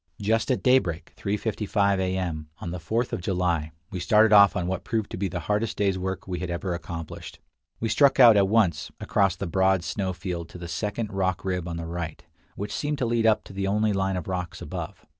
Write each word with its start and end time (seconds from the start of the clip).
Just 0.19 0.49
at 0.49 0.63
daybreak, 0.63 1.13
3:55 1.15 1.99
A. 1.99 2.17
M., 2.17 2.49
on 2.57 2.71
the 2.71 2.79
4th 2.79 3.13
of 3.13 3.21
July, 3.21 3.71
we 3.91 3.99
started 3.99 4.33
off 4.33 4.55
on 4.55 4.65
what 4.65 4.83
proved 4.83 5.11
to 5.11 5.15
be 5.17 5.27
the 5.27 5.41
hardest 5.41 5.77
day's 5.77 5.95
work 5.95 6.27
we 6.27 6.39
had 6.39 6.49
ever 6.49 6.73
accomplished. 6.73 7.37
We 7.79 7.87
struck 7.87 8.19
out 8.19 8.35
at 8.35 8.47
once 8.47 8.89
across 8.99 9.35
the 9.35 9.45
broad 9.45 9.83
snow 9.83 10.11
field 10.11 10.49
to 10.49 10.57
the 10.57 10.67
second 10.67 11.13
rock 11.13 11.45
rib 11.45 11.67
on 11.67 11.77
the 11.77 11.85
right, 11.85 12.23
which 12.55 12.73
seemed 12.73 12.97
to 12.97 13.05
lead 13.05 13.27
up 13.27 13.43
to 13.43 13.53
the 13.53 13.67
only 13.67 13.93
line 13.93 14.17
of 14.17 14.27
rocks 14.27 14.59
above. 14.59 15.05